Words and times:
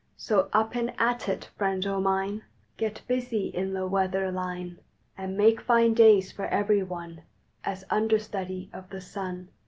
So 0.17 0.49
up 0.51 0.73
and 0.75 0.99
at 0.99 1.29
it, 1.29 1.51
Friend 1.59 1.85
o 1.85 1.99
Mine! 2.01 2.41
Get 2.75 3.03
busy 3.07 3.49
in 3.49 3.71
the 3.73 3.85
weather 3.85 4.31
line, 4.31 4.79
And 5.15 5.37
make 5.37 5.61
fine 5.61 5.93
days 5.93 6.31
for 6.31 6.45
every 6.47 6.81
one 6.81 7.21
As 7.63 7.85
Understudy 7.91 8.71
of 8.73 8.89
the 8.89 8.99
Sun. 9.01 9.49